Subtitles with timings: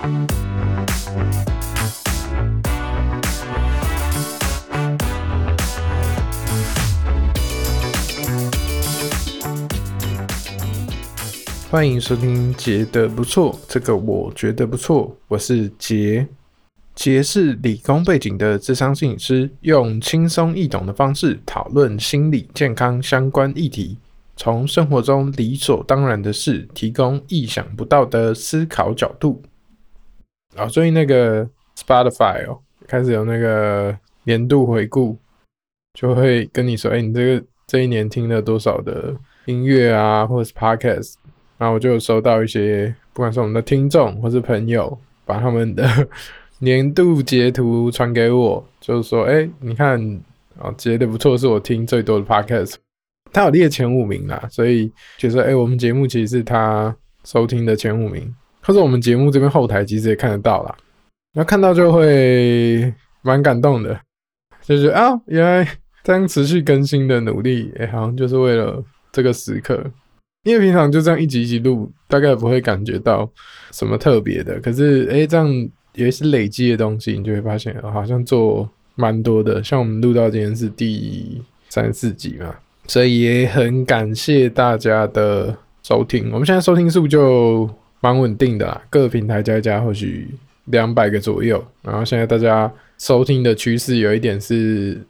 [0.00, 0.10] 欢
[11.86, 16.26] 迎收听杰的不错，这个我觉得不错，我是杰。
[16.94, 23.98] 杰是理工背景的智商心理师，用轻松易懂的方式讨论心理健康相关议题，
[24.34, 29.42] 从生活中理所当然的事，提供意想不到的思考角度。
[30.56, 35.16] 啊，最近那个 Spotify 哦，开始有那个年度回顾，
[35.94, 39.14] 就会跟你说，哎，你这个这一年听了多少的
[39.46, 41.14] 音乐啊，或者是 Podcast。
[41.56, 45.86] 然后我就有收到一些，不管是我们的听众或是朋友，把他们的
[46.60, 50.00] 年度截图传给我，就是说，哎，你看，
[50.58, 52.76] 啊，截的不错，是我听最多的 podcast，
[53.30, 60.76] 他有列前五名啦，所以就说，哎，我们节目其实是他收听的前五名，或者我们节目这边后台其实也看得到啦，
[61.32, 64.00] 然后看到就会蛮感动的，
[64.62, 65.66] 就是啊，原来
[66.02, 69.84] 这样持续更新的努力，哎，好像就是为了这个时刻。
[70.44, 73.30] 因为平常就这样一集一集录，大概不会感觉到
[73.72, 74.58] 什么特别的。
[74.60, 75.46] 可是，哎，这样
[75.92, 79.62] 有一些累积的东西，你就会发现，好像做蛮多的。
[79.62, 82.54] 像我们录到今天是第三四集嘛，
[82.86, 86.30] 所以也很感谢大家的收听。
[86.32, 87.68] 我们现在收听数就
[88.00, 90.28] 蛮稳定的啦，各平台加一加，或许
[90.66, 91.64] 两百个左右。
[91.82, 95.00] 然后现在大家收听的趋势有一点是，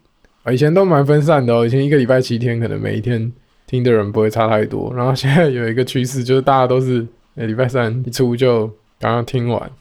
[0.51, 3.31] 以前都蛮分散的哦，以前一个礼拜七天，可能每一天。
[3.67, 8.67] 听的人不会差太多，然后现在有一个趋势，就是大家都是礼拜三一出就
[8.99, 9.71] 刚刚听完，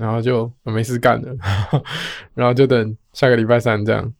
[0.00, 1.36] 然后就没事干了，
[2.32, 4.10] 然后就等下个礼拜三这样。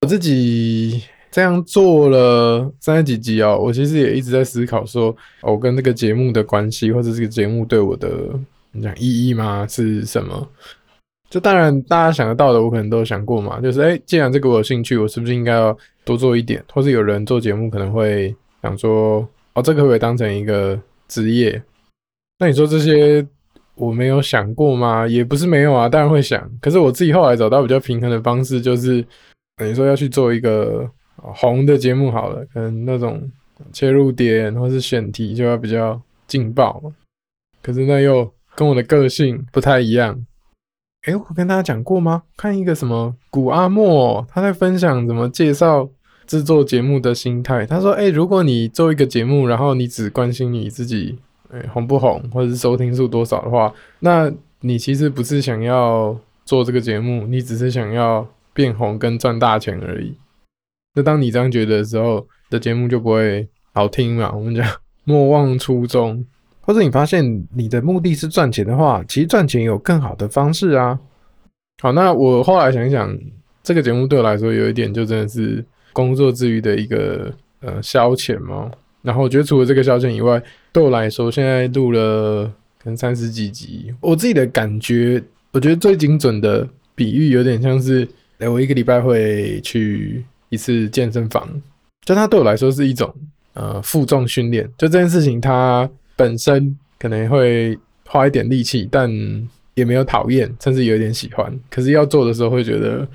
[0.00, 8.08] 我自己这样做了三十几集哦，我其实也一直在思考说，我跟这个节目的关系，或者这个节目对我的
[8.70, 9.66] 你讲意义吗？
[9.66, 10.48] 是什么？
[11.28, 16.62] 就当然大家想得到的，我可能都想过嘛，就是诶既然这个我有兴趣，我是不是应该要多做一点？
[16.72, 18.32] 或是有人做节目可能会。
[18.62, 21.60] 想说哦，这个可不可以当成一个职业？
[22.38, 23.26] 那你说这些
[23.74, 25.04] 我没有想过吗？
[25.04, 26.48] 也不是没有啊，当然会想。
[26.60, 29.04] 可是我自己后来找到比较平衡的方式，就是
[29.56, 33.30] 等于说要去做一个红的节目好了，可能那种
[33.72, 36.82] 切入点或是选题就要比较劲爆。
[37.62, 40.24] 可是那又跟我的个性不太一样。
[41.06, 42.22] 诶，我跟大家讲过吗？
[42.36, 45.88] 看一个什么古阿莫，他在分享怎么介绍。
[46.24, 51.18] 制作节目的心态，他说：“哎、如果你做一个节目，然后你只关心你自己，
[51.50, 60.14] 哎、红不红，或者是收听数多少的话，那你其实不是想要做这个节目，你只是想要变红跟赚大钱而已。
[60.94, 64.32] 那当你这样觉得的时候，的节目就不会好听嘛。
[64.32, 64.66] 我们讲
[65.04, 66.24] 莫忘初衷，
[66.60, 70.98] 或者你发现你的目的是赚钱的话，其实赚钱有更好的方式啊。
[71.82, 73.16] 好，那我后来想一想，
[73.62, 75.64] 这个节目对我来说有一点就真的是。”
[75.94, 78.70] 工作之余的一个呃消遣嘛，
[79.02, 80.42] 然后我觉得除了这个消遣以外，
[80.72, 82.46] 对我来说，现在录了
[82.82, 88.08] 可能三十几集，我自己的感觉，我觉得最精准的比喻有点像是，
[88.38, 91.48] 哎，我一个礼拜会去一次健身房，
[92.04, 93.12] 就它对我来说是一种
[93.54, 97.76] 呃负重训练，就这件事情它本身可能会
[98.06, 99.10] 花一点力气，但
[99.74, 103.08] 也没有讨厌，甚至有一点喜欢，可是要做的时候会觉得。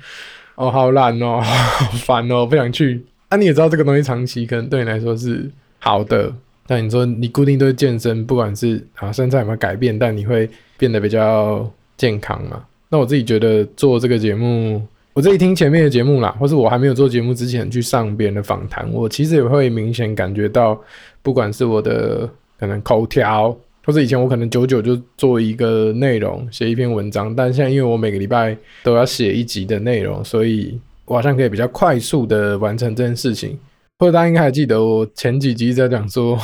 [0.60, 3.00] 哦，好懒哦， 好烦哦，不想去。
[3.28, 6.34] 啊，你也知道这个东西长期可能对你来说是好的。
[6.66, 12.64] 但你说你固定都是健身，不管是啊身材有没有改变，但你会变得比较健康嘛？
[12.88, 14.84] 那我自己觉得做这个节目，
[15.18, 20.80] 我自己听前面的节目啦，或是我还没有做节目之前去上别人的访谈，我其实也会明显感觉到，
[21.22, 23.50] 不管是我的可能口条。
[23.84, 33.58] 或者以前我可能久久就做一个内容，写一篇文章，但现在因为我每个礼拜都要写一集的内容，所以我好像可以比较快速的完成这件事情。
[33.98, 36.38] 或者大家应该还记得我前几集在讲说，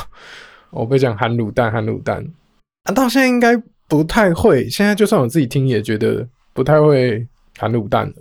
[0.71, 2.27] 我被讲含卤蛋含卤蛋，
[2.83, 3.55] 啊，到现在应该
[3.87, 4.67] 不太会。
[4.67, 7.25] 现在就算我自己听也觉得不太会
[7.57, 8.13] 含卤蛋了。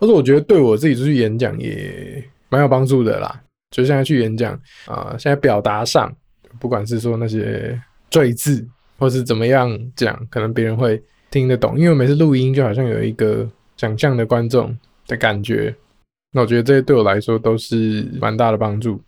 [0.00, 3.40] 或者我觉得对我自己出去演讲也蛮有帮助的啦。
[3.70, 6.12] 就现在去演讲啊，现在表达上，
[6.58, 7.80] 不管是说那些。
[8.10, 8.66] 赘字，
[8.98, 11.00] 或是怎么样讲，可能别人会
[11.30, 11.78] 听得懂。
[11.78, 14.76] 因为每次录音就好像有一个想象的观众
[15.06, 15.72] 的感觉，
[16.32, 19.00] 那我觉得这些对我来说都是蛮大的帮助。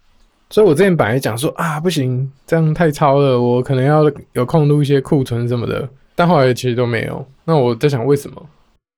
[0.50, 4.04] 所以我之前本来讲说啊，不行，这样太超了，我可能要
[4.34, 7.26] 有空录一些库存什么的，但后来其实都没有。
[7.44, 8.48] 那我在想为什么？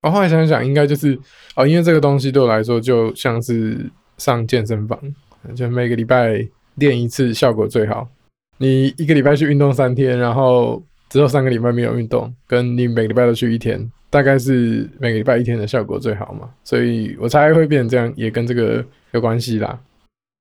[0.05, 1.19] 我后来想想，应该就是
[1.57, 5.01] 哦，因为这个东西对我来说就像是上健身房，
[5.57, 8.07] 就每个礼拜练一次，效果最好。
[8.59, 16.51] 你一个礼拜去运动三天，然后之后三个礼拜没有运动，跟你每个礼拜都去一天，大概是每个礼拜一天的效果最好嘛。
[16.65, 19.81] 所以我猜会变成这样，也跟这个有关系啦。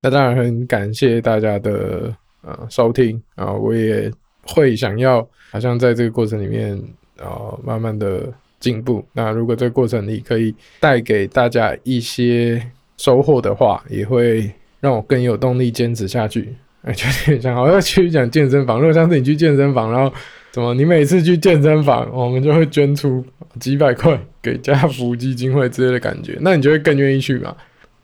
[0.01, 4.11] 那当然很感谢大家的呃收听啊，我也
[4.41, 6.77] 会想要好像在这个过程里面
[7.17, 8.29] 啊慢慢的
[8.63, 9.03] 进步。
[9.11, 12.65] 那如果这个过程里可以带给大家一些
[12.97, 14.49] 收获的话，也会
[14.79, 16.55] 让我更有动力坚持下去。
[16.83, 20.13] 哎， 就有点像好像去讲健身房，如果像是你去健身房，然后
[20.49, 23.21] 怎么你每次去健身房，我们就会捐出
[23.59, 27.53] 几百块给家福基金会之类的感觉，那你就会更愿意去嘛。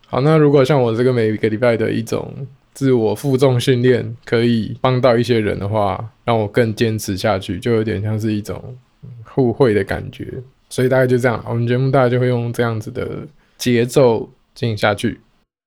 [0.07, 2.33] 好，那如果像我这个每个礼拜的一种
[2.73, 8.75] 自我负重训练，可以帮到一些人的话，让我更坚持下去，就有点像是一种
[9.29, 10.33] 互惠的感觉。
[10.69, 13.27] 所以大概就这样，我们节目大概就会用这样子的
[13.57, 15.19] 节奏进行下去。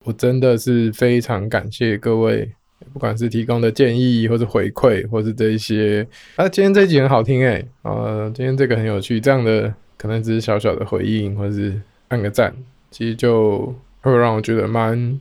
[0.04, 2.50] 我真的是非常感谢各位，
[2.92, 6.06] 不管是提供的建议，或是回馈，或是这一些。
[6.36, 12.54] 啊，今天这集很好听诶，呃，今天这个很有趣，这样的可能只是小小的回应，或是按个赞，
[12.90, 13.74] 其实就。
[14.04, 15.20] 会让我觉得蛮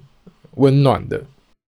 [0.56, 1.16] 温暖的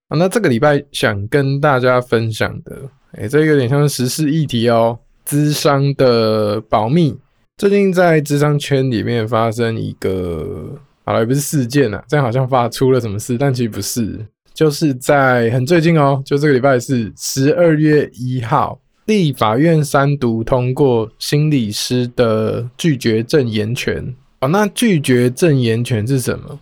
[0.08, 0.18] 啊。
[0.18, 2.76] 那这个礼拜想跟大家分享的，
[3.12, 4.98] 哎，这有点像是时事议题哦。
[5.26, 7.18] 咨商的保密，
[7.58, 10.70] 最近在咨商圈里面发生一个，
[11.06, 24.16] 好了，也不是事件啊，这样好像发出了什么事，但其实不是，就是在很最近哦，就这个礼拜是十二月一号，立法院三读通过心理师的拒绝证言权。
[24.42, 26.60] 哦，那拒绝证言权是什么？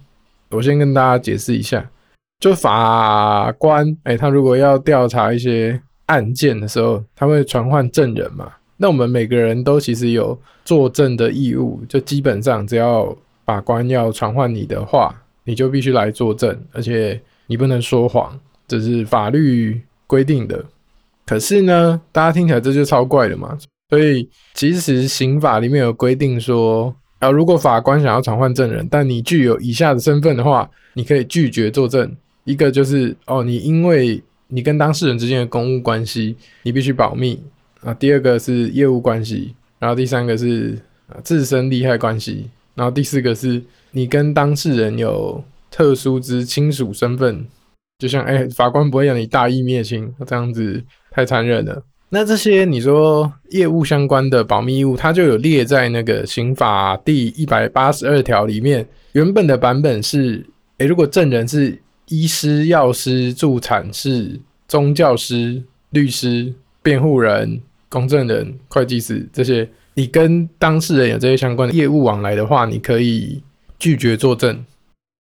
[0.52, 1.90] 我先跟大家解释一下，
[2.40, 5.82] 就法官，哎、他如果要调查一些
[6.12, 8.52] 案件的时候，他会传唤证人嘛。
[8.78, 13.16] 那我们每个人都其实有作证的义务，就基本上只要
[13.46, 15.16] 法官要传唤你的话，
[15.46, 18.38] 你就必须来作证，而且你不能说谎，
[18.68, 20.66] 这是法律规定的。
[21.26, 23.58] 可是呢，大家听起来这就超怪的嘛。
[23.90, 26.94] 所以其实刑法里面有规定说。
[27.22, 32.12] 啊，如果法官想要传唤证人，但你具有以下的身份的话，你可以拒绝作证。
[32.46, 34.20] 一个就是哦，你因为
[34.52, 37.42] 你跟当事人之间的公务关系，你必须保密
[37.82, 37.94] 啊。
[37.94, 40.78] 第二个是业务关系，然后第三个是
[41.08, 47.46] 啊自身利害关系，然后第四个是你跟当事人有特殊之亲属身份。
[47.98, 51.84] 就像哎、法官不会让你大义灭亲，这样子太残忍了。
[52.10, 58.86] 那这些你说业务相关的保密义务，它就有列在那个刑法第一百八十二条里面。
[59.12, 60.44] 原本的版本是，
[60.80, 61.80] 诶，如果证人是
[62.12, 66.54] 医师、药师、助产士、宗教师、律师、
[66.84, 73.42] 辩护人、公证人、会计师这些，你跟当事人有这些相关的业务往来的话，你可以
[73.80, 74.64] 拒绝作证，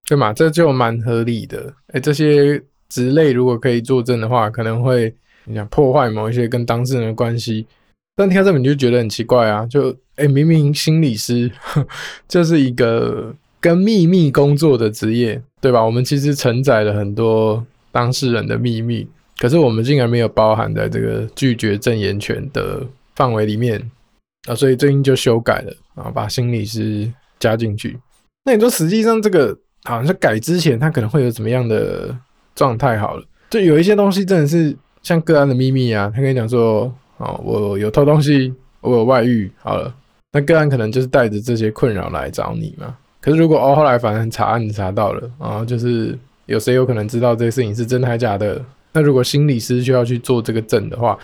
[0.07, 0.33] 对吗？
[0.33, 1.73] 这就蛮合理的。
[1.93, 5.15] 诶，这些职类如果可以作证的话，可能会。
[5.45, 7.65] 你想破坏某一些跟当事人的关系，
[8.15, 9.65] 但听到这里你就觉得很奇怪啊！
[9.65, 11.51] 就哎、明明心理师
[12.29, 15.81] 就是一个跟秘密工作的职业，对吧？
[15.81, 22.83] 我们其实承载了很多当事人的秘密，可是我们竟然没有包含在这个拒绝证言权的
[23.15, 23.79] 范围里面
[24.49, 24.55] 啊！
[24.55, 27.09] 所以最近就修改了啊，把心理师
[27.39, 27.97] 加进去。
[28.43, 32.13] 那你说实际上这个好像是改之前，他可能会有怎么样的
[32.55, 32.97] 状态？
[32.97, 34.75] 好了，就有一些东西真的是。
[35.03, 36.81] 像个案的秘密啊，他跟你讲说，
[37.17, 39.91] 哦，我有偷东西，我有外遇，好了，
[40.31, 42.95] 那个案可能就是带着这些困扰来找你嘛。
[43.21, 48.61] 可是如果哦，后来反正查案你查到了，啊，就是有谁有可能知道这个事情是真的还假的？
[48.91, 51.17] 那如果心理师需要去做这个证的话，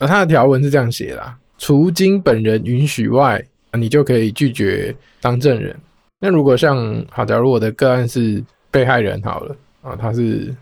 [0.00, 3.44] 那他的条文是这样写啦：除经本人允许外，
[3.74, 5.76] 你就可以拒绝当证人。
[6.18, 10.54] 那如果像好，假如我的个案是被害人好了，啊，他是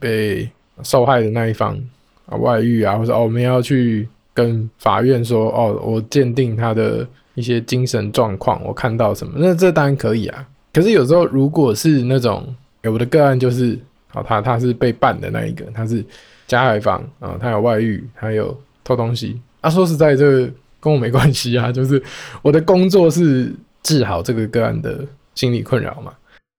[0.00, 0.50] 被
[0.82, 1.78] 受害的那一方。
[2.26, 10.46] 啊，外遇啊，或者哦，我们要去跟法院说哦，我鉴定他的一些精神状况，我看到什么，那这当然可以啊。
[10.72, 12.46] 可是有时候如果是那种，
[12.82, 16.04] 欸、我的个案就是，好、他他是被办的那一个，他是
[16.46, 19.40] 加害方啊，他有外遇，他有偷东西。
[19.60, 20.50] 啊，说实在，这个
[20.80, 22.02] 跟我没关系啊， 就是
[22.42, 26.12] 我的工作是治好这个个案的心理困扰嘛。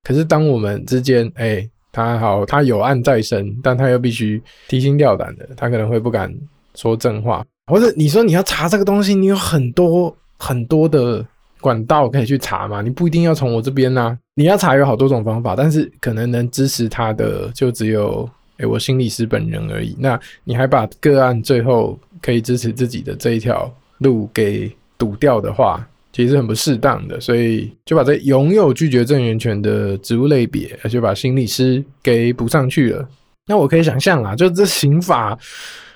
[0.03, 1.70] 可是当我们之间，哎、欸。
[1.96, 6.29] 他好，他有案在身，但他又必须提心吊胆的，他可能会不敢
[6.75, 7.41] 说真话，
[7.72, 11.25] 或者你说你要查这个东西，你有很多很多的
[11.62, 19.96] 管道可以去查嘛，你不一定要从我这边呐、你要查有好多种方法，但是可能能支持他的就只有诶、我心理师本人而已。
[20.00, 25.86] 那你还把个案最后可以支持自己的这一条路给堵掉的话。
[26.13, 33.06] 其实很不适当的，所以就把这拥有拒绝证言权的职务类别，而且把心理师给补上去了。
[33.48, 35.38] 那我可以想象啊，就这刑法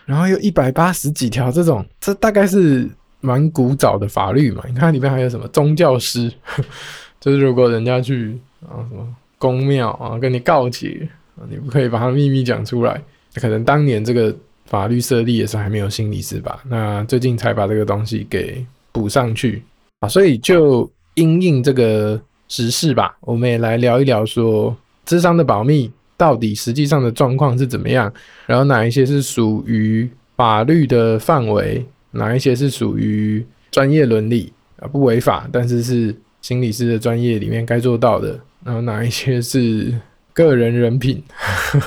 [0.05, 2.85] 然后又一百八十几条这种，这大概是
[3.21, 4.63] 蛮古早的法律嘛。
[4.67, 6.31] 你看里面还有什么宗教师，
[7.19, 9.07] 就是如果人家去啊什么
[9.37, 11.07] 宫庙啊跟你告解，
[11.49, 13.01] 你不可以把他的秘密讲出来。
[13.35, 14.35] 可能当年这个
[14.65, 19.63] 法律设立也是还没有心理师吧，那最近才把这个东西给补上去
[19.99, 28.11] 啊，所以就因应这个时事吧，我们也来聊一聊说，智商的保密到底实际上的状况是怎么样，
[28.45, 39.93] 然后哪一些是属于法律的范围，哪一些是属于专业伦理啊不违法，但是是心理师的专业里面该做到的，然后哪一些是
[40.33, 41.21] 个人人品。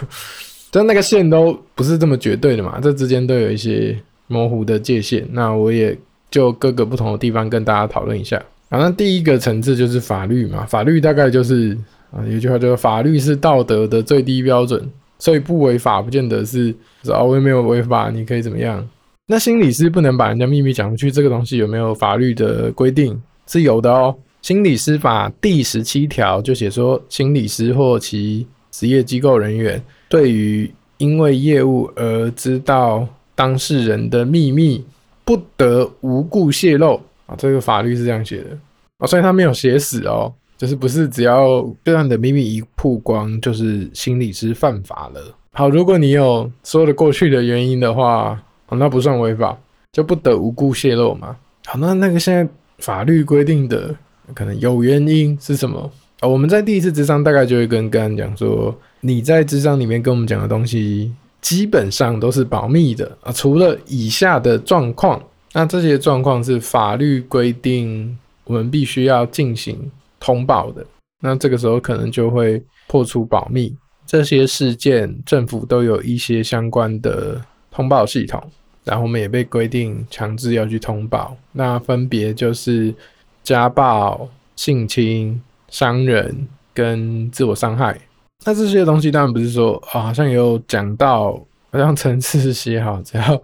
[0.71, 3.95] 但那个线都不是这么绝对的嘛，这之间都有一些
[4.27, 5.27] 模糊的界限。
[5.31, 5.95] 那我也
[6.31, 8.43] 就各个不同的地方跟大家讨论一下。
[8.71, 11.77] 好，那第一个层次就是法律嘛，法律大概就是
[12.11, 14.83] 啊，有句话叫做“法律是道德的最低标准”，
[15.19, 16.75] 所以不违法不见得是
[17.11, 18.89] 啊，我也没有违法，你可以怎么样？
[19.33, 23.19] 那心理师不能把人家秘密讲出去，这个东西有没有法律的规定？
[23.47, 24.15] 是有的哦，
[24.47, 29.83] 《心理师法》第十七条就写说，心理师或其职业机构人员。
[30.11, 34.85] 对于因为业务而知道当事人的秘密，
[35.25, 37.35] 不得无故泄露啊！
[37.39, 38.51] 这个法律是这样写的
[38.99, 45.35] 啊，所以他没有写死哦，就是不是只要对方的秘密一曝光，就是心理师犯法了。
[45.53, 48.39] 好，如果你有说得过去的原因的话，
[48.75, 49.57] 那不算违法，
[49.93, 51.37] 就不得无故泄露嘛。
[51.67, 52.47] 好，那那个现在
[52.79, 53.95] 法律规定的
[54.35, 56.29] 可能有原因是什么啊？
[56.29, 58.75] 我们在第一次咨商大概就会跟个案讲说。
[59.05, 65.21] 你在咨商里面跟我们讲的东西，基本上都是保密的啊，除了以下的状况，
[65.53, 70.87] 那这些状况是法律规定我们必须要进行通报的，
[71.21, 73.75] 那这个时候可能就会破除保密。
[74.07, 77.41] 这些事件政府都有一些相关的
[77.73, 78.41] 通报系统，
[78.85, 82.95] 然后我们也被规定强制要去通报，那分别就是
[83.43, 87.99] 家暴、性侵、伤人跟自我伤害。
[88.45, 91.33] 那这些东西当然不是说啊，好像有讲到，
[91.71, 93.43] 好像层次写好，只要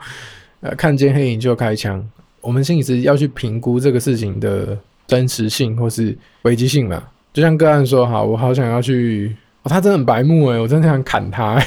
[0.61, 2.05] 呃看见黑影就开枪。
[2.41, 4.77] 我们心理师要去评估这个事情的
[5.07, 7.03] 真实性或是危机性嘛。
[7.33, 11.63] 就像个案说，好，我好想要去，哦、他真的很白目诶，我真的想砍他。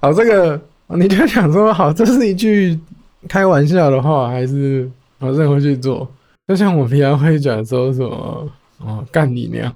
[0.00, 0.60] 好，这个
[0.96, 2.78] 你就想说，好，这是一句
[3.28, 6.10] 开玩笑的话，还是我真的会去做？
[6.48, 9.74] 就像我平常会讲说什么，哦，干你娘！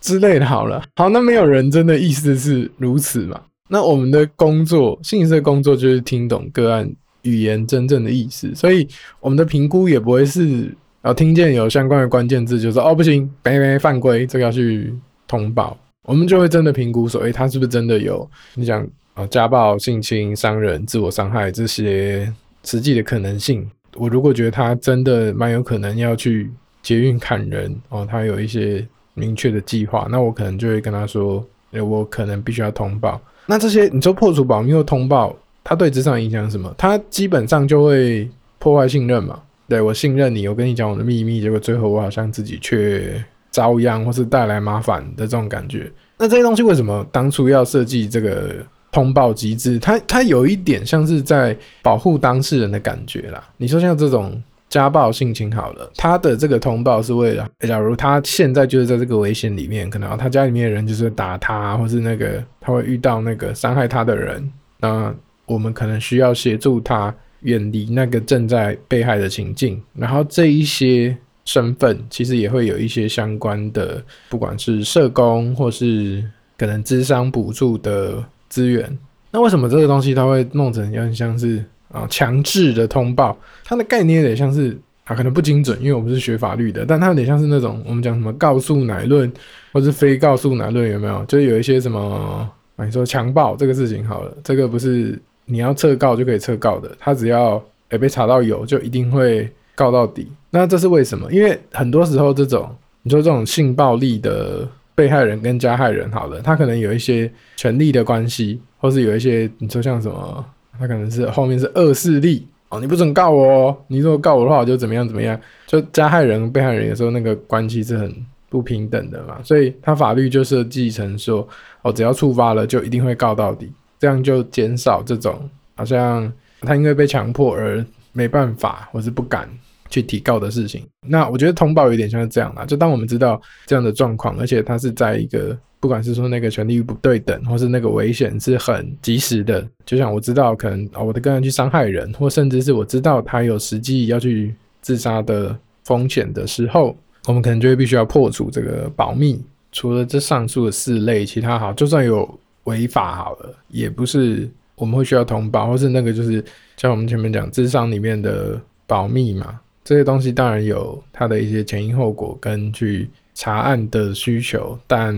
[0.00, 3.40] 之类的，好了，好，那没有人真的意思是如此嘛？
[3.68, 6.90] 那我们的工作，心理师的工作就是听懂个案
[7.22, 8.86] 语言真正的意思，所以
[9.20, 14.94] 我们的评估也不会是，啊，听见有相关的关键字就说哦不行，没没犯规，这个要去
[15.26, 18.86] 通报，我们就会真的评估说，诶、他是不是真的有你讲
[19.18, 22.32] 啊家暴、性侵、伤人、自我伤害这些
[22.64, 23.68] 实际的可能性？
[23.96, 26.50] 我如果觉得他真的蛮有可能要去
[26.82, 28.86] 捷运砍人哦，他有一些。
[29.14, 33.20] 明确的计划，那我可能就会跟他说，欸、我可能必须要通报。
[33.46, 36.72] 那这些你说破除保密或通报，它对职场影响什么？
[36.78, 39.42] 它基本上就会破坏信任嘛。
[39.68, 43.20] 对，我信任你，我跟你讲我的秘密，结果最后我好像自己却
[43.50, 45.90] 遭殃或是带来麻烦的这种感觉。
[46.16, 49.78] 那这些东西为什么当初要设计这个通报机制？
[49.78, 53.42] 它它有一点像是在保护当事人的感觉啦。
[53.56, 54.42] 你说像这种。
[54.70, 65.10] 家暴、性侵好了，他的这个通报是为了，假如他现在就是在这个危险里面，可能他家里面的人就是打他，或是那个他会遇到那个伤害他的人，那
[65.46, 69.82] 我们可能需要协助他远离那个正在被害的情境。
[69.94, 71.16] 然后这一些
[71.46, 76.22] 身份其实也会有一些相关的，不管是社工或是
[76.58, 78.98] 可能智商补助的资源。
[79.30, 81.64] 那为什么这个东西他会弄成有点像是？
[81.90, 89.32] 啊，强制的通报，它的概念有点像是啊，可能不精准，因为我们是学法律的，但它有点像是那种我们讲什么告诉乃论，
[89.72, 91.24] 或是非告诉乃论，有没有？
[91.24, 100.30] 就有一些什么，你说强暴这个事情好了，这个不是你要撤告就可以撤告的，他只要哎被查到有，就一定会告到底。
[100.50, 101.32] 那这是为什么？
[101.32, 102.68] 因为很多时候这种
[103.00, 110.44] 你说这种性暴力的被害人跟加害人好了，他可能有一些权力的关系，或是有一些你说像什么。
[110.76, 115.40] 他可能是后面是恶势力哦，你不准告我哦，你如果告我的话，我就怎么样怎么样。
[115.66, 118.12] 就加害人、被害人有时候那个关系是很
[118.48, 121.46] 不平等的嘛，所以他法律就设计成说，
[121.82, 129.48] 哦，只要触发了就一定会告到底，这样就减少这种好像他因为被强迫而没办法或是不敢
[129.88, 130.86] 去提告的事情。
[131.06, 149.40] 那我觉得通报有点像是这样啦，就当我们知道这样的状况，而且它是在一个不管是说那个权利不对等，或是那个危险是很及时的，就像我知道可能啊我的个人去伤害人，或甚至是我知道他有实际要去自杀的风险的时候，我们可能就会必须要破除这个保密。
[149.70, 152.26] 除了这上述的四类，其他好，就算有
[152.64, 156.42] 违法好了，也不是我们会需要通报，或是那个就是
[156.78, 165.16] 像我们前面讲智商里面的保密嘛，这些东西当然有它的一些前因后果跟去查案的需求，但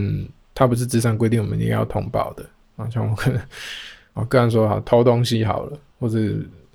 [0.54, 2.46] 它不是智商规定我们一定要通报的
[2.76, 2.88] 啊。
[2.88, 3.42] 像我可能
[4.12, 6.20] 我 个人说好偷东西好了，或者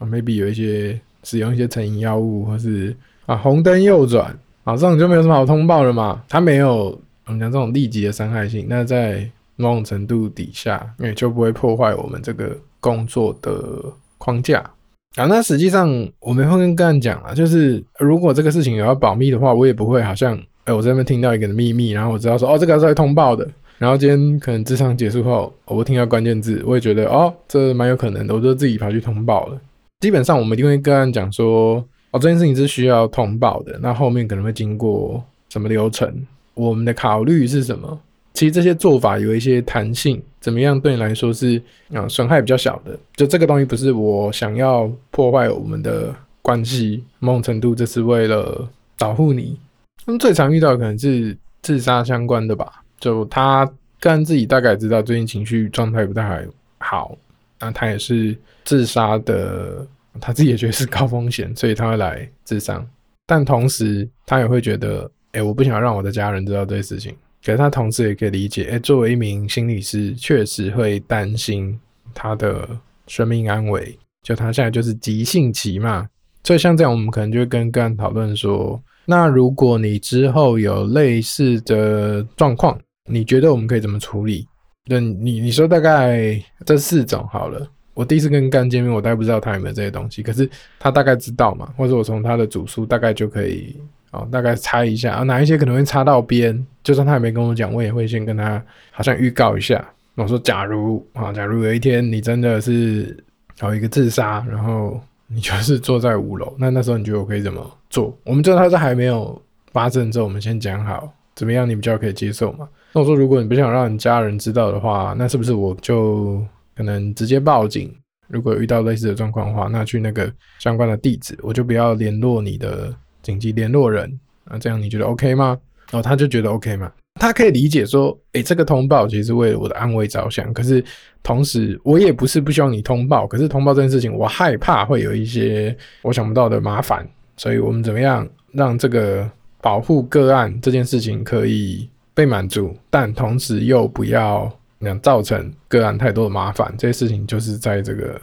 [0.01, 2.93] maybe 有一些使用一些成瘾药物，或是
[3.27, 6.99] 啊红灯右转，啊，这种就没有什么好通报了嘛，它没有。
[7.27, 9.25] 我们讲这种立即的伤害性，那在
[9.55, 13.81] 某种程度底下，也就不会破坏我们这个工作的
[14.17, 14.69] 框架
[15.15, 15.25] 啊。
[15.25, 23.47] 那实际上我们会跟个案讲啊，就是如果这个事情有要保密的话，我也不会好像，哎，我在那边听到一个秘密，然后我知道说，哦，这个是要通报的。
[23.77, 29.59] 然后今天可能智商结束后，我听到关键字，我也觉得，哦，这蛮有可能的，我就自己跑去通报了。
[29.99, 36.09] 基本上我们一定会跟案讲说，哦，这件事情是需要通报的，那后面可能会经过什么流程？
[36.53, 37.99] 我们的考虑是什么？
[38.35, 41.59] 其实这些做法有一些弹性，怎么样对你来说是
[41.93, 42.99] 啊损害比较小的？
[43.15, 49.57] 就这个东西不是我想要破坏我们的关系，某种程度这是为了保护你。
[50.05, 52.83] 那么最常遇到可能是自杀相关的吧？
[52.99, 53.65] 就他
[53.99, 56.45] 个人自己大概知道最近情绪状态不太
[56.79, 57.17] 好，
[57.59, 59.87] 那他也是自杀的，
[60.19, 62.85] 他自己也觉得是高风险，所以他会来自杀，
[63.25, 65.09] 但同时他也会觉得。
[65.31, 67.13] 哎、我不想让我的家人知道这些事情。
[67.45, 71.79] 可是他同时也可以理解，哎、作为一名心理师，确实会担心
[72.11, 72.67] 他的
[73.05, 73.95] 生命安危。
[74.23, 76.07] 就他现在就是急性期嘛，
[76.43, 82.75] 所以像这样，我们可能就会跟个案讨论说，那如果你之后有类似的状况，
[83.07, 84.47] 你觉得我们可以怎么处理？
[84.87, 87.67] 那你你说大概这四种好了。
[87.93, 90.49] 我第一次跟个案见面，我大概不知道他有没有这些东西，可是
[90.79, 93.79] 他大概知道嘛，或者我从他的主诉大概就可以。
[94.15, 96.65] 哦，大概猜一下啊，哪一些可能会擦到边？
[96.83, 99.83] 就算他也没跟我讲，我也会先跟他好像预告一下。
[100.15, 103.17] 我说，假如啊，假如有一天你真的是
[103.61, 108.17] 有一个自杀，然后你就是坐在五楼，那那时候你觉得我可以怎么做？
[108.23, 109.41] 我们知道他是还没有
[109.73, 112.69] 发生之后，我们先讲好怎么样，你比较可以接受嘛？
[112.93, 116.41] 那我说，如果你不想让你家人知道的话，那是不是我就
[116.75, 117.93] 可能直接报警？
[118.27, 122.95] 如果遇到类似的状况的话，那去那个相关的地址，我就不要联络你的。
[123.25, 125.57] 紧急联络人啊，这样你觉得 OK 吗？
[125.91, 126.91] 哦，他就觉得 OK 嘛？
[127.19, 130.53] 他可以理解说，诶，这个通报其实是为了我的安危着想。
[130.53, 130.83] 可是
[131.23, 137.07] 同时，我也不是不希望你通报，可是通报这件事情，我害怕会有一些我想不到的麻烦。
[137.37, 139.29] 所以我们怎么样让这个
[139.61, 146.73] 保护个案这件事情可以被满足，但同时又不要那样造成个案太多的麻烦？
[146.77, 148.19] 这些事情就是在这个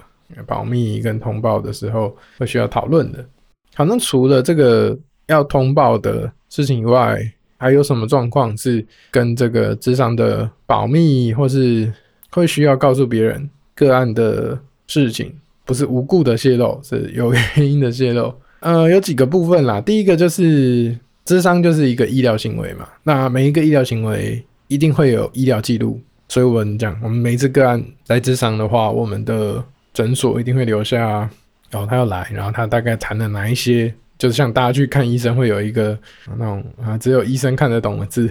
[0.47, 3.25] 保密跟通报的时候会需要讨论的。
[3.75, 4.97] 好，那除了这个
[5.29, 7.19] 要通报的事情以外，
[7.57, 11.91] 还有什么状况是跟这个咨商的保密，或是
[12.31, 15.33] 会需要告诉别人个案的事情，
[15.65, 18.35] 不是无故的泄露，是有原因的泄露？
[18.61, 19.81] 呃，有几个部分啦。
[19.81, 31.31] 第一个就是智商就是一个医疗行为嘛，那每一个医疗行为一定会有医疗记录，所以我们讲，我们每一次个案来智商的话，我们的诊所一定会留下。
[31.73, 35.99] 然后他要来，然后他大概谈了哪一些，就是像大家去看医生会有一个
[36.37, 38.31] 那种啊，只有医生看得懂的字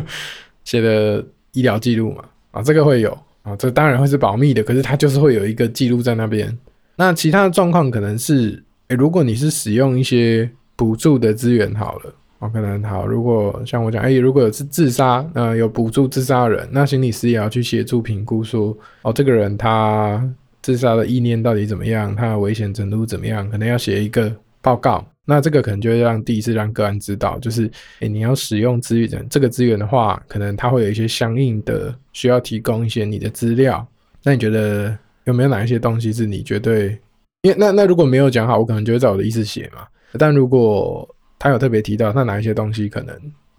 [0.64, 3.10] 写的医疗记录嘛，啊，这个会有
[3.42, 6.54] 啊，这当然会是保密的，可是他就是会有一个记录在那边。
[6.96, 20.22] 那其他的状况可能是，诶，如果你是使用一些补助的资源好了，哦，可能好，如果像我讲，诶，如果有是自杀，呃，有补助自杀人，那心理师也要去协助评估说，哦，这个人他。
[20.64, 22.16] 自杀的意念到底怎么样？
[22.16, 23.50] 他的危险程度怎么样？
[23.50, 25.06] 可能要写一个报告。
[25.26, 33.86] 那这个可能就会让第一次让个案知道，就是诶、你要使用资源，这个资源的话，可能他会有一些相应的需要提供一些你的资料。
[34.22, 36.98] 那你觉得有没有哪一些东西是你绝对？
[37.42, 39.86] 因为那那如果没有讲好，我可能就会照我的意思写嘛。
[40.18, 41.06] 但如果
[41.38, 43.14] 他有特别提到，那哪一些东西可能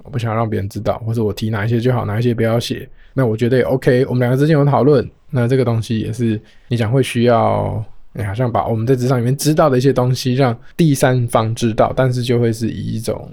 [0.06, 2.88] 我不想让别人知道，或者我提哪一些就好，哪一些不要写。
[3.14, 5.10] 那我觉得也 OK，我们两个之间有讨论。
[5.32, 6.40] 那这个东西也是
[6.70, 13.30] 你讲会需要，你好像把我们在职场里面知道的一些东西让第三方知道，但是就会是以一种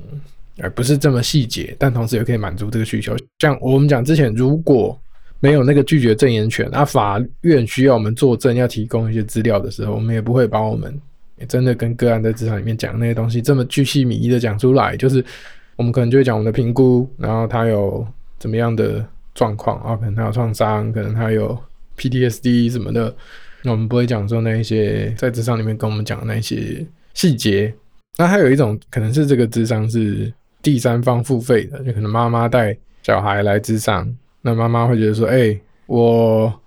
[0.58, 3.14] 而不是这么细节，但同时也可以满足这个需求。
[3.38, 4.98] 像我们讲之前，如果
[5.40, 10.96] 没有那个拒绝证言权，那法院需要我们作证要提供一些资料的时候，我们也不会把我们
[11.48, 15.24] 真的跟个案在职场里面讲那些东西这么巨细靡遗的讲出来，就是
[15.83, 18.07] 我们可能就会讲我们的评估，然后他有
[18.38, 21.59] 怎么样的状况啊，可能他有创伤，可能他有
[21.99, 23.12] PTSD 什么的，
[23.64, 27.75] 那我们不会讲说那一些在职场里面跟我们讲的那些细节。
[28.16, 34.09] 那还有一种可能是这个智商是第三方付费的，就可能妈妈带小孩来智商，
[34.40, 36.61] 那妈妈会觉得说，哎、我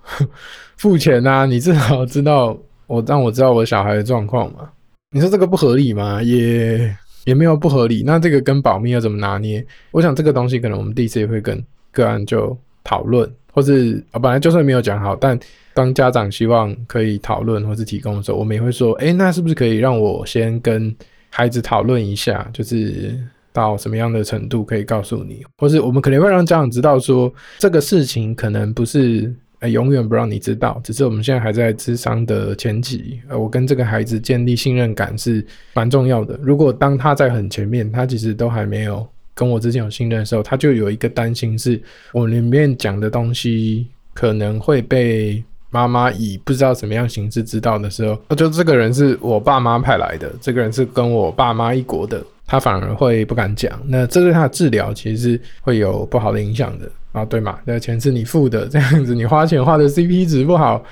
[0.76, 4.70] 付钱啊， 你至少知道我让我知道我小孩的状况嘛。
[5.12, 6.22] 你说这个不合理吗？
[6.22, 6.94] 也
[7.26, 8.02] 也没有不合理。
[8.06, 9.66] 那这个跟保密要怎么拿捏？
[9.92, 11.62] 我想这个东西可能我们第一次也会跟
[11.92, 15.38] 个案就讨论，或是啊，本来就算没有讲好，但
[15.74, 20.96] 当家长希望可以讨论或是提供的时候，我们也会说，哎、那是不是可以让我先跟
[21.30, 23.14] 孩子讨论一下，就是
[23.52, 29.34] 到什么样的程度可以告诉你，或是我们可能会让家长知道说，这个事情可能不是
[29.66, 36.40] 呃永远不让你知道，只是我们现在还在智商的前期，呃，我跟这个孩子建立信任感是蛮重要的。
[36.42, 41.82] 如果当他在很前面，他其实都还没有跟我之间有信任的时候，他就有一个担心，是
[42.14, 45.44] 我里面讲的东西可能会被。
[45.72, 53.78] 妈妈以不知道什么样形式知道的时候，那就这个人是我爸妈派来的，这个人是跟我爸妈一国的，他反而会不敢讲。
[53.86, 57.60] 那这对他的治疗其实是会有不好的影响的啊，对嘛？
[57.66, 60.84] 那钱是你付的，这样子你花钱花的 CP 值不好，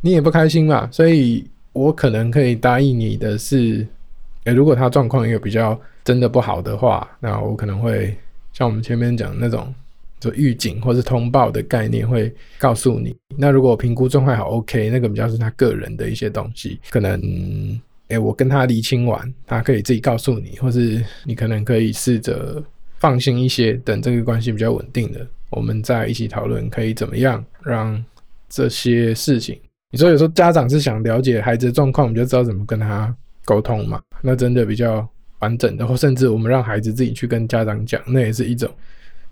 [0.00, 0.88] 你也不开心嘛。
[0.90, 3.86] 所以我可能可以答应你的是，
[4.44, 8.16] 欸，如果他状况有比较真的不好的话，那我可能会
[8.52, 9.72] 像我们前面讲那种。
[10.20, 13.14] 就预警或是通报的概念会告诉你。
[13.36, 17.20] 那如果评估状态好，OK，那个比较是他个人的一些东西，可能，
[18.08, 22.60] 哎、欸，我跟他厘清完，他可以自己告诉你，或是你可能可以试着
[22.98, 28.02] 放心一些，等这个关系比较稳定的，我们再一起讨论可以怎么样让
[28.48, 29.58] 这些事情。
[29.90, 34.00] 你说有时候家长是想了解孩子的状况，我们就知道怎么跟他沟通嘛。
[34.22, 35.08] 那真的比较
[35.38, 38.70] 完整的，或甚至我们让孩子自己去跟家长讲，那也是一种。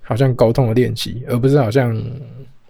[0.09, 2.01] 好像沟通的练习，而不是好像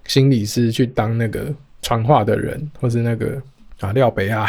[0.06, 3.38] 心理师去当那个传话的人，或是那个
[3.80, 4.46] 啊廖北啊，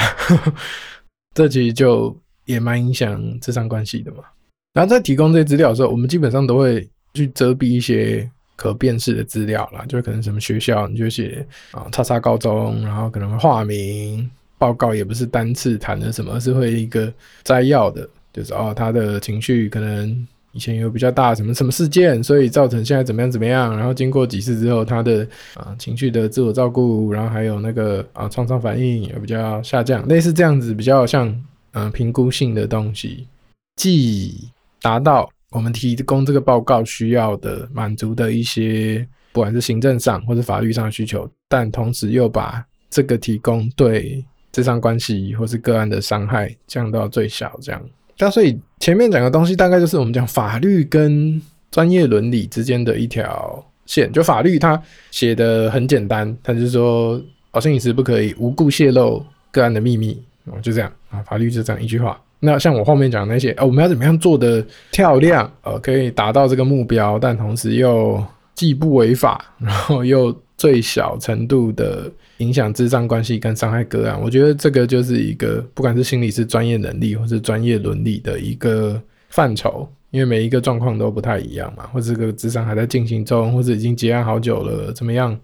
[1.36, 4.24] 这其实就也蛮影响智商关系的嘛。
[4.72, 17.10] 然后在提供这些资料的时候，我们基本上都会去遮蔽一些可辨识的资料啦，就可能什么学校你就写啊叉叉高中，然后可能会化名，报告也不是单次谈的什么，而是会一个
[17.46, 20.28] 摘要的，就是哦他的情绪可能。
[20.54, 31.44] 以前有比较大什么什么事件，所以造成现在怎么样怎么样，然后经过几次之后，他的啊情绪的自我照顾，然后还有那个啊创伤反应也比较下降，类似这样子比较像
[31.74, 33.28] 嗯评估性的东西，
[33.76, 34.50] 既
[34.82, 47.82] 达到我们提供这个报告需要的满足的一些不管是行政上或者法律上的需求，但同时又把这个提供对咨商关系或是个案的伤害降到最小，这样。
[48.18, 54.12] 那所以前面讲的东西大概就是我们讲法律跟专业伦理之间的一条线。
[54.12, 54.82] 就法律它
[55.12, 62.20] 写的很简单，它就是说，哦，心理师不可以无故泄露个案的秘密，哦，就这样啊，法律就这样一句话。
[62.40, 68.24] 那像我后面讲那些，哦，我们要怎么样做的漂亮，呃，可以达到这个目标，但同时又
[68.56, 72.12] 既不违法，然后又最小程度的。
[72.38, 85.36] 影响智商关系跟伤害个案，我觉得这个就是一个不管是心理师专业能力或是专业伦理的一个范畴，因为每一个状况都不太一样嘛，或者这个智商还在进行中，或者已经结案好久了，怎么样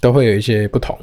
[0.00, 0.98] 都会有一些不同。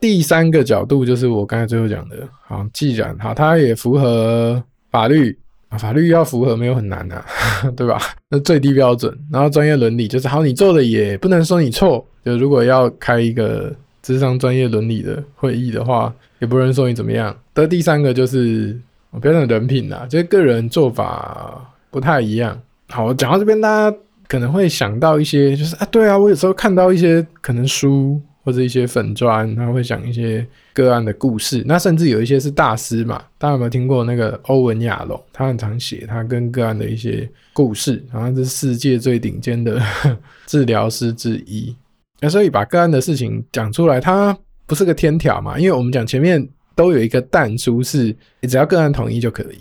[0.00, 5.36] 第三个角度就是我刚才最后讲的，好，既然好，它也符合法律
[5.68, 7.24] 啊，法律要符合没有很难啊，
[7.76, 7.98] 对吧？
[8.30, 13.74] 那最低标准，然后专业伦理就是好，你做的也不能说你错，就如果要开一个。
[14.00, 17.36] 智商专业伦理的会议的话，也不能说你怎么样。
[17.52, 18.74] 的第三个就是
[19.10, 22.58] 我标准人品啦，就是个人做法不太一样。
[22.88, 23.94] 好，讲到这边，大家
[24.26, 31.62] 可能会想到一些，就是啊，对啊，我有时候看到一些可能书或者一些粉砖，他会讲一些个案的故事。
[31.66, 35.22] 那甚至有一些是大师嘛，大家有没有听过那个欧文亚龙？
[35.34, 39.78] 他很常写他跟个案的一些故事，然后是世界最顶尖的
[40.48, 41.76] 治疗师之一。
[42.20, 44.34] 那所以把个案的事情讲出来，它
[44.66, 45.58] 不是个天条嘛？
[45.58, 48.16] 因为我们讲前面都有一个但书，是
[48.48, 49.58] 只要个案同意就可以。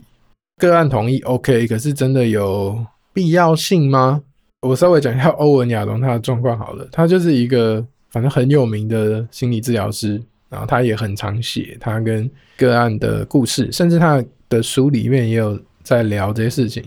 [0.62, 4.22] 个案同意 OK，可是真的有必要性吗？
[4.62, 16.84] 我稍微讲一下欧文亚龙他的状况好了，他就是一个反正很有名的心理治疗师，然后他也很常写他跟个案的故事，甚至他的书里面也有在聊这些事情。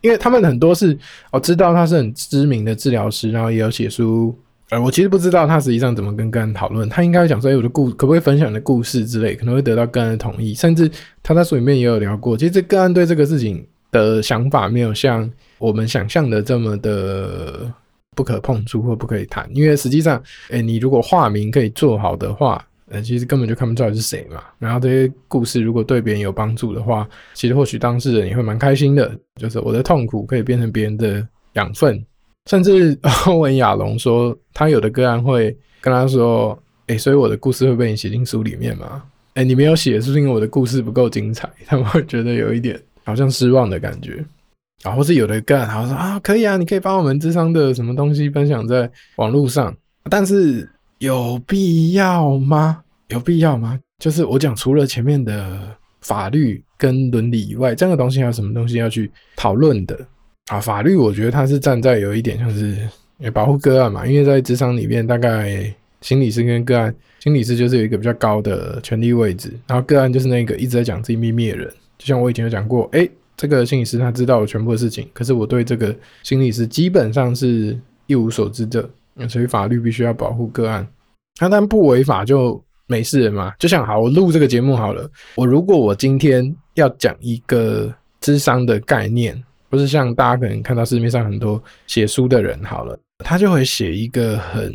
[0.00, 0.98] 因为他们很多是
[1.30, 4.36] 我知道他是很知名的治疗师，然后也有写书。
[4.70, 10.90] 呃，我其实不知道他实际上怎么跟个案讨论，他应该会讲说，哎，我的故可不可以分享你的故事之类，可能会得到个案的同意，甚至
[11.22, 17.70] 他在书里面也有聊过，其实这个案对这个事情的想法没有像我们想象的这么的
[18.14, 24.42] 不可碰触或不可以谈，因为实际上，哎，你如果化名可以做好的话，呃，其实根本就看不出来是谁嘛。
[24.58, 32.04] 然后这些故事如果对别人有帮助的话，其实或许当事人也会蛮开心的，就是我的痛苦可以变成别人的养分。
[32.50, 39.02] 甚至 欧文亚龙说，他有的个案会跟他说：“哎、所以我的故事会被你写进书里面吗？
[39.34, 44.22] 哎、你没有写，是不是因为我的故事不够精彩？” 他们会觉得有一点好像失望的感觉。
[44.82, 49.74] 啊，或是有的个案，他说：“啊，可以啊，你可以把我们智商的什么东西分享在网络上，
[50.10, 50.68] 但是
[50.98, 52.82] 有必要吗？
[53.08, 53.78] 有必要吗？
[53.98, 55.60] 就是我讲，除了前面的
[56.00, 59.98] 法律跟伦理以外，这样的东西还有什么东西要去讨论的？”
[60.50, 62.76] 啊，法律我觉得它是站在有一点像是
[63.30, 71.72] 保护个案嘛，因为在咨商里面，大概心理师跟个案，心理师就是有一个比较高的权力位置，然后个案就是那个一直在讲自己秘密的人。
[71.96, 73.08] 就像我以前有讲过，诶，
[73.42, 77.76] 这个心理师他知道我全部的事情，可是我对这个心理师基本上是
[78.06, 78.88] 一无所知的，
[79.28, 80.86] 所以法律必须要保护个案。
[81.40, 83.52] 那但不违法就没事了嘛？
[83.58, 89.42] 就像好，我录这个节目好了，我如果我今天要讲一个智商的概念。
[89.68, 94.70] 不是像大家可能看到市面上很多写书的人好了，他就会写一个很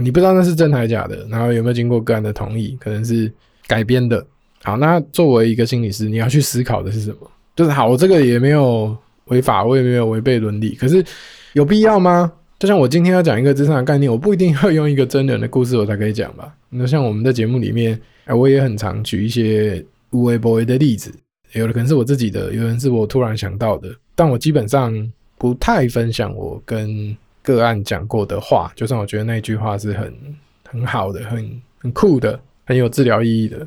[0.00, 3.32] 你不知道那是真还是假的，然后有没有经过个案的同意，可能是
[3.66, 4.24] 改编的。
[4.62, 7.28] 好，那作为一个心理师，你要去思考的是什么？
[7.58, 11.04] 就是好，我这个也没有违法，我也没有违背伦理，可是
[11.54, 12.32] 有必要吗？
[12.56, 16.54] 就像我今天要讲一个咨商的概念，我不一定要用一个真人的故事我才可以讲吧？
[16.70, 21.12] 那像我们的节目里面，哎，我也很常举一些无为不为的例子，
[21.54, 23.88] 有的可能是我自己的，有人是我突然想到的。
[24.14, 24.94] 但我基本上
[25.36, 30.14] 不太分享我跟个案讲过的话，就算我觉得那句话是很
[30.68, 33.66] 很好的、很很酷的、很有治疗意义的，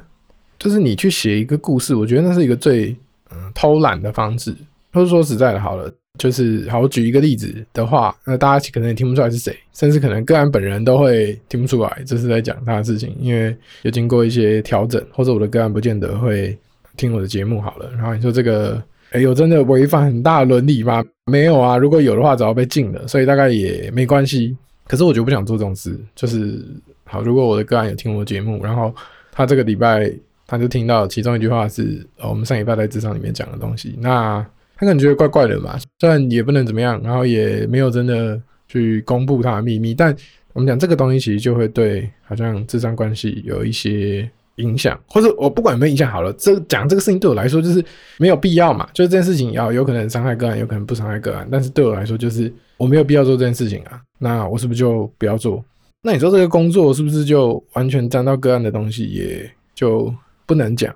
[0.58, 2.96] 就是你去写一个故事，我觉得那是一个最
[3.34, 4.56] 嗯偷懒的方式。
[4.94, 16.58] 或者说实在的，好了，就是好，我举一个例子的话，那大家可能也听不出来是谁，甚至可能个案本人都会听不出来这是在讲他的事情，因为有经过一些调整，或者我的个案不见得会
[16.98, 17.90] 听我的节目好了。
[17.94, 18.82] 然后你说这个。
[19.12, 21.04] 哎，有真的违反很大伦理吗？
[21.26, 24.56] 没有啊，如果有的话，早要被禁了，所以大概也没关系。
[24.88, 26.64] 可是我就不想做这种事，就是
[27.04, 28.96] 好，如果我的个案有听我的节目，然后
[29.30, 30.10] 他这个礼拜
[30.52, 38.38] 他就听到其中一句话是，哦，我们上礼拜在咨商里面讲的东西，那他可能觉得怪怪的嘛，虽然也不能怎么样，然后也没有真的
[38.68, 40.14] 去公布他的秘密，但
[40.52, 44.30] 我们讲这个东西其实就会对好像智商关系有一些。
[44.58, 47.84] 影响，或者我不管有没有影响好了，这讲这个事情对我来说就是
[48.18, 55.64] 没有必要嘛，就是这件事情要有可能伤害个案，有可能不伤害个案，但是对我来说就是我没有必要做这件事情啊，那我是不是就不要做？
[56.04, 60.14] 那你说这个工作是不是就完全沾到个案的东西，也就
[60.52, 60.94] 不能讲？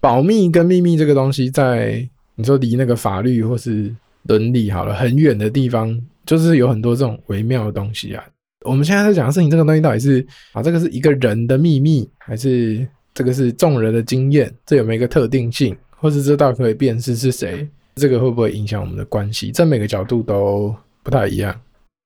[0.00, 8.24] 保密跟秘密这个东西，在你说离那个法律或是伦理好了很远的地方，就是有很多这种微妙的东西啊。
[8.64, 14.50] 我们现在在讲的事情，这个东西到底是啊，这个是一个人的秘密，还是这个是众人的经验？
[14.64, 17.68] 这有没有一个特定性，或是这到底可以辨识是谁？
[17.96, 19.50] 这个会不会影响我们的关系？
[19.52, 21.54] 这每个角度都不太一样。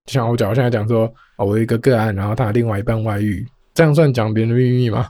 [0.07, 5.09] 就像我讲，我现在讲说，我有一个个案，然后他另外一半外遇，这样算讲别人的秘密吗？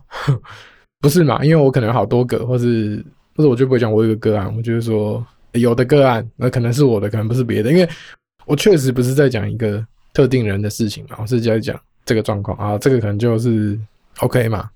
[1.00, 1.44] 不是嘛？
[1.44, 3.04] 因为我可能有好多个，或是
[3.37, 7.88] 或者我就不会讲我有个个案，我就是说有的个案，那可能是我的，可能不是别的，因为
[8.46, 9.84] 我确实不是在讲一个。
[10.14, 13.78] 特定人的事情嘛，我是在讲这个状况啊，这个可能就是
[14.18, 14.68] OK 嘛。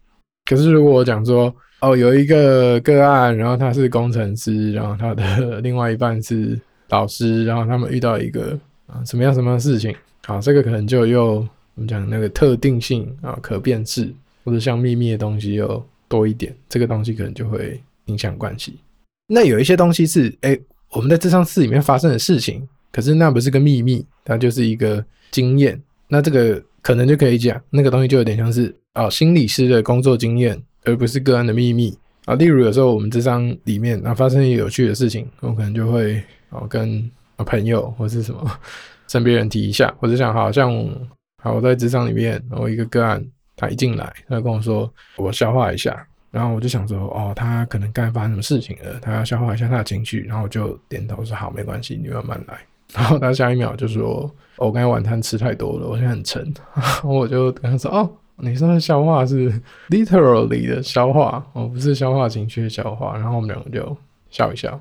[0.44, 6.56] 可是如果我讲说，哦，有一个个案，然后他是工程师，然后他的另外一半是
[6.90, 8.56] 老师，然后他们遇到一个
[8.87, 9.92] 啊什么样什么样的事情，
[10.26, 11.38] 好，这个可能就又
[11.74, 14.12] 我们讲那个特定性啊，可辨识
[14.44, 18.75] 或者像秘密的东西又多一点，这个东西可能就会影响关系。
[19.27, 20.59] 那有一些东西是，哎、
[20.90, 25.03] 我们在咨商室里面发生的事情，可是那不是个秘密，它就是一个。
[25.33, 31.96] 经验，那这个可能就可以讲，那个东西就有点像是啊、心理师的工作经验，而不是个案的秘密
[32.27, 32.35] 啊。
[32.35, 38.61] 例如有时候我们咨商里面啊发生一个有趣的事情，我可能就会哦跟朋友或是什么
[39.09, 40.70] 身边人提一下，或者想好像
[41.42, 43.25] 好我在咨商里面，然后一个个案
[43.62, 52.59] 他一进来，他跟我说我消化一下，然后我就想说哦，他可能刚才发生什么事情了，他要消化一下他的情绪，然后我就点头说好，没关系，你慢慢来。
[52.92, 56.53] 然后他下一秒就说：“、我刚才晚餐吃太多了，我现在很沉。
[57.05, 59.51] ”我就跟他说：“哦，你说的消化是
[59.88, 63.96] literally 的消化，哦，不是消化情绪的消化。”然后我们两个就
[64.29, 64.79] 笑一笑。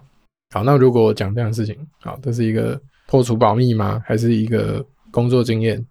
[0.53, 4.01] 好，那如果我讲这样的事情，好，这是一个破除保密吗？
[4.05, 5.85] 还是一个工作经验？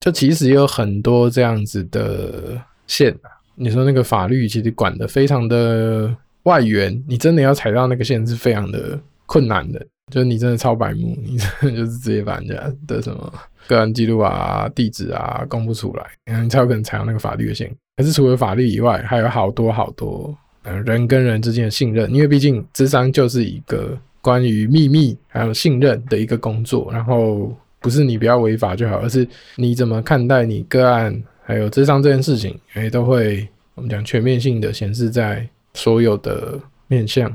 [0.00, 3.14] 就其实有很多这样子的线。
[3.54, 9.84] 你说那个法律其实管得非常的外缘，你真的要踩到那个线是非常的困难的。
[10.10, 12.54] 就是你真的超白目， 你真的就是直接把人家
[12.86, 13.30] 的什么
[13.66, 17.70] 个人记录啊、地址啊公布出来，你才有可能踩到那个法律的线。
[17.96, 26.88] 可是除了法律以外，还有好多好多嗯人跟人之间的信任，因为毕竟咨商就是一个关于秘密还有信任的一个工作。
[26.90, 37.32] 然后不是你不要违法就好，而是你怎么看待你个案还有智商这件事情，诶都会我们讲全面性的显示在所有的面向。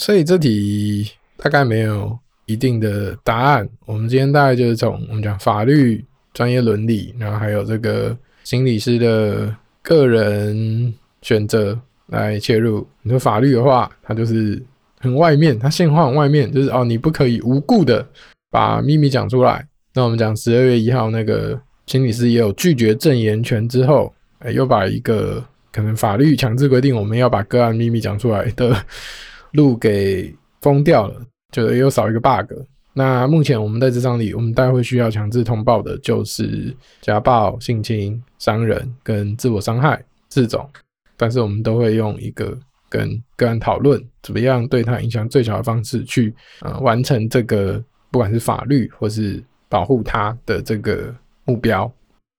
[0.00, 1.10] 所以这题。
[1.38, 2.16] 大概没有
[2.46, 3.68] 一定的答案。
[3.84, 12.86] 我们今天大概就是从我们讲法律、专业伦理，然后还有这个心理师的个人选择来切入。
[13.02, 14.62] 你说法律的话，它就是
[15.00, 18.06] 很外面，它线画很外面，就是哦，你不可以无故的
[18.48, 19.66] 把秘密讲出来。
[19.94, 28.76] 那我们讲十二月一号那个心理师也有拒绝证言权之后，哎，又把一个可能法律强制规定我们要把个案秘密讲出来的
[29.52, 31.22] 路给封掉了。
[31.50, 32.50] 就又少一个 bug。
[32.94, 40.66] 那目前我们在这张里，我们待会需要强制通报的，就是家暴、性侵、伤人跟自我伤害四种。
[41.14, 51.14] 但是我们都会用一个跟个案讨论，怎么样对他影响最小的方式去呃完成这个，不管是法律或是保护他的这个
[51.46, 51.90] 目标。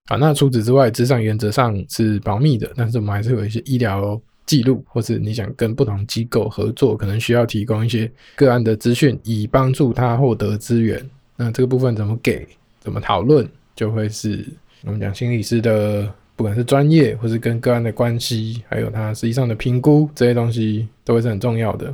[0.08, 4.20] 啊，那除此之外，咨商原则上是保密的，但是我们还是有一些医疗。
[4.46, 11.02] 记录，或是你想跟不同机构合作，可能需要提供一些个案的资讯，以帮助他获得资源。
[11.34, 12.46] 那这个部分怎么给，
[12.78, 14.44] 怎么讨论，就会是
[14.84, 21.90] 我们讲心理师的，不管是专业，或是跟个案的关系，还有他实际上的评估，这些东西都会是很重要的。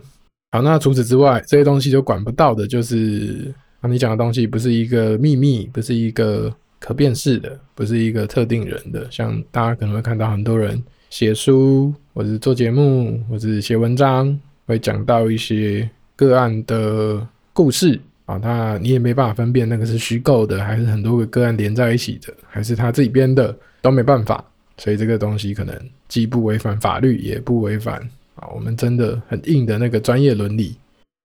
[0.50, 10.82] 好，那除此之外，这些东西就管不到的，就是啊，你讲的东西不是一个秘密，不是一个可辨识的，不是一个特定人的，像大家可能会看到很多人。
[11.08, 18.38] 写书，或者是做节目，或者是写文章，会讲到一些个案的故事啊。
[18.40, 24.44] 那你也没办法分辨那个是虚构的，还是很多个个案连在一起的，还是他自己编的，都没办法。
[24.76, 27.98] 所以这个东西可能既不违反法律，也不违反
[28.36, 30.76] 啊我们真的很硬的那个专业伦理。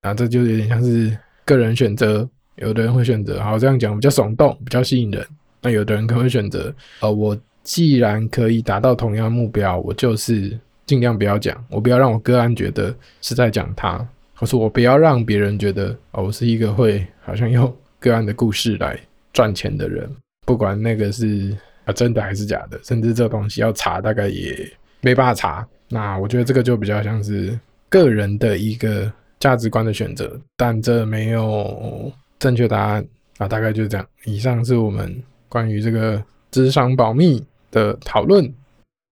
[0.02, 1.16] 啊，这就有点像是
[1.46, 2.28] 个人选择。
[2.56, 5.26] 有的人会选择，好这样讲比较耸动，比较吸引人。
[5.62, 7.38] 那有的人可能会选择，呃，我。
[7.68, 18.96] 既然可以达到同样目标，我就是尽量不要讲，我不要让我个案觉得是在讲他，或是我不要让别人觉得哦，我是一个会好像用个案的故事来
[19.34, 20.08] 赚钱的人，
[20.46, 25.68] 不管那个是啊真的还是假的，甚至这东西要查，大概也没办法查。
[25.90, 33.06] 那我觉得这个就比较像是个人的一个价值观的选择，但这没有正确答案
[33.38, 34.08] 啊，大概就是这样。
[34.26, 38.54] 以上是我们关于这个智商保密的讨论。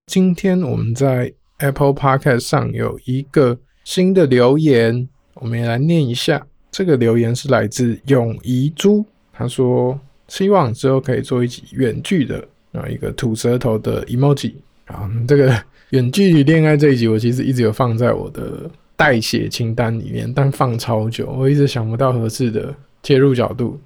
[0.08, 6.46] 今天我们在 Apple Podcast 上有一个新的留言，我们也来念一下。
[6.72, 14.54] 这个留言是来自永怡珠，他说希望之后可以做一集远距的，然后一个吐舌头的 emoji。
[14.86, 15.56] 啊，这个
[15.92, 23.80] 远距离恋爱这一集，我其实一直有放在我的待写清单里面，但放超久，我一直想不到合适的切入角度。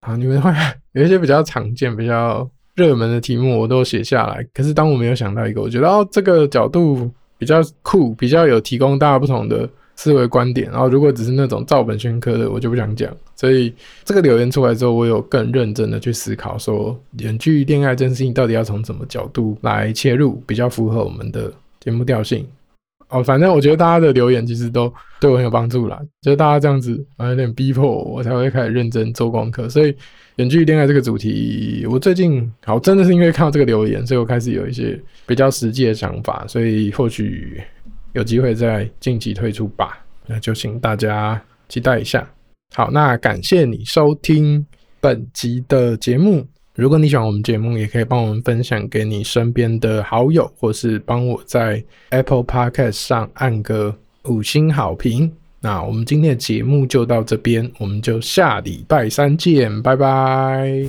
[0.00, 0.52] 啊，你们会
[0.92, 2.46] 有一些比较常见、比较。
[2.76, 10.70] 热门的题目我都写下来，可是当我没有想到一个，我觉得哦，这个角度比较酷，比较有提供大家不同的思维观点。
[10.70, 13.10] 然后如果只是那种照本宣科的，我就不想讲。
[13.34, 13.72] 所以
[14.04, 21.50] 这个留言出来之后，我有更认真的去思考，说远距恋爱这件事情到底要从什么角度来切入，比较符合我们的
[21.80, 22.46] 节目调性。
[23.08, 29.68] 哦，反正我觉得大家的留言其实都对我很有帮助啦，就是大家这样子有点逼迫我，我才会开始认真做功课。
[29.68, 29.94] 所以
[30.36, 37.62] 远距离恋爱这个主题，我最近好真的是因为看到这个留言，所以我开始有一些比较实际的想法，所以或许
[38.12, 40.04] 有机会在近期推出吧。
[40.26, 42.28] 那就请大家期待一下。
[42.74, 44.66] 好，那感谢你收听
[45.00, 46.44] 本集的节目。
[46.76, 55.32] 如果你喜欢我们节目，也可以帮我们分享给你身边的好友，或是帮我在 Apple Podcast 上按个五星好评。
[55.58, 60.84] 那我们今天的节目就到这边，我们就下礼拜三见，拜拜。